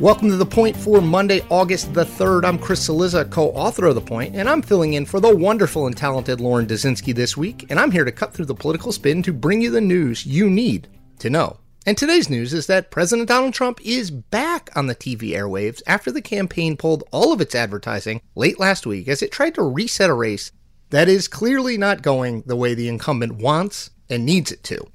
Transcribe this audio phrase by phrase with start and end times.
[0.00, 2.44] Welcome to The Point for Monday, August the 3rd.
[2.44, 5.88] I'm Chris Cillizza, co author of The Point, and I'm filling in for the wonderful
[5.88, 9.24] and talented Lauren Dezenski this week, and I'm here to cut through the political spin
[9.24, 10.86] to bring you the news you need
[11.18, 11.58] to know.
[11.84, 16.12] And today's news is that President Donald Trump is back on the TV airwaves after
[16.12, 20.10] the campaign pulled all of its advertising late last week as it tried to reset
[20.10, 20.52] a race
[20.90, 24.86] that is clearly not going the way the incumbent wants and needs it to.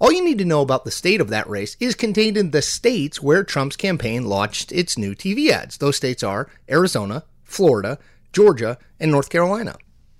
[0.00, 2.62] All you need to know about the state of that race is contained in the
[2.62, 5.78] states where Trump's campaign launched its new TV ads.
[5.78, 7.98] Those states are Arizona, Florida,
[8.32, 9.74] Georgia, and North Carolina.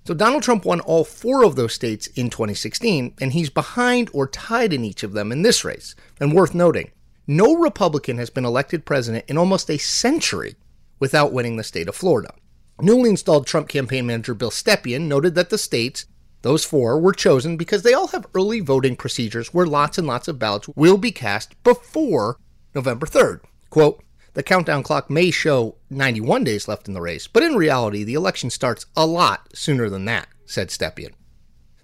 [0.05, 4.27] So Donald Trump won all four of those states in 2016, and he's behind or
[4.27, 5.95] tied in each of them in this race.
[6.19, 6.91] And worth noting,
[7.25, 10.55] no Republican has been elected president in almost a century
[10.99, 12.33] without winning the state of Florida.
[12.81, 16.05] Newly installed Trump campaign manager Bill Stepien noted that the states
[16.41, 20.27] those four were chosen because they all have early voting procedures where lots and lots
[20.27, 22.37] of ballots will be cast before
[22.73, 23.41] November 3rd.
[23.69, 28.03] Quote, the countdown clock may show 91 days left in the race, but in reality,
[28.03, 31.13] the election starts a lot sooner than that, said Stepien.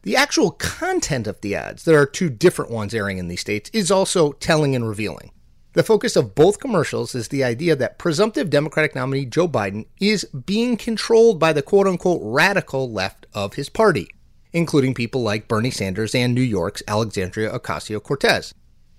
[0.04, 3.72] The actual content of the ads, there are two different ones airing in these states,
[3.74, 5.32] is also telling and revealing.
[5.74, 10.24] The focus of both commercials is the idea that presumptive Democratic nominee Joe Biden is
[10.24, 14.08] being controlled by the quote unquote radical left of his party
[14.56, 18.54] including people like Bernie Sanders and New York's Alexandria Ocasio Cortez.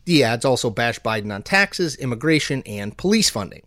[0.04, 3.62] The ads also bash Biden on taxes, immigration, and police funding.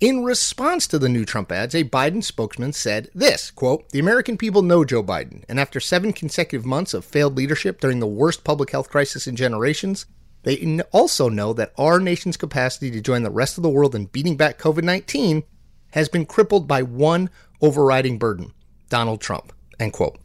[0.00, 4.36] In response to the new Trump ads, a Biden spokesman said this quote, The American
[4.38, 8.42] people know Joe Biden, and after seven consecutive months of failed leadership during the worst
[8.42, 10.06] public health crisis in generations,
[10.42, 14.06] they also know that our nation's capacity to join the rest of the world in
[14.06, 15.44] beating back COVID 19
[15.92, 17.30] has been crippled by one
[17.60, 18.52] overriding burden
[18.88, 19.52] Donald Trump.
[19.78, 20.18] End quote.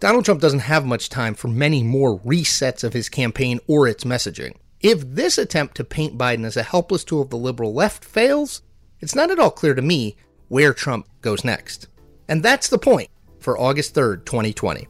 [0.00, 4.04] Donald Trump doesn't have much time for many more resets of his campaign or its
[4.04, 4.54] messaging.
[4.80, 8.62] If this attempt to paint Biden as a helpless tool of the liberal left fails,
[9.00, 10.16] it's not at all clear to me
[10.46, 11.88] where Trump goes next.
[12.28, 13.10] And that's the point
[13.40, 14.86] for August 3rd, 2020.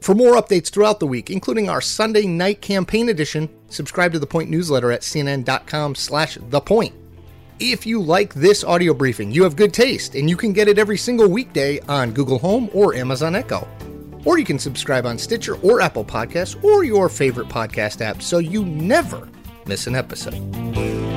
[0.00, 4.26] For more updates throughout the week, including our Sunday night campaign edition, subscribe to the
[4.26, 6.94] Point newsletter at cnn.com slash thepoint.
[7.60, 10.80] If you like this audio briefing, you have good taste, and you can get it
[10.80, 13.68] every single weekday on Google Home or Amazon Echo.
[14.24, 18.38] Or you can subscribe on Stitcher or Apple Podcasts or your favorite podcast app so
[18.38, 19.28] you never
[19.66, 21.11] miss an episode.